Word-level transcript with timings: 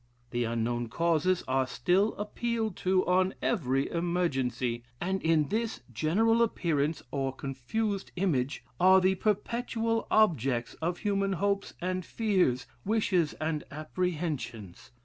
The 0.31 0.45
unknown 0.45 0.89
causes 0.89 1.43
are 1.47 1.67
still 1.67 2.15
appealed 2.15 2.75
to 2.77 3.05
on 3.05 3.35
every 3.39 3.87
emergency; 3.87 4.83
and 4.99 5.21
in 5.21 5.49
this 5.49 5.81
general 5.93 6.41
appearance 6.41 7.03
or 7.11 7.31
confused 7.31 8.11
image, 8.15 8.63
are 8.79 8.99
the 8.99 9.13
perpetual 9.13 10.07
objects 10.09 10.73
of 10.81 10.97
human 10.97 11.33
hopes 11.33 11.75
and 11.79 12.03
fears, 12.03 12.65
wishes 12.83 13.33
and 13.33 13.63
apprehensions. 13.69 14.89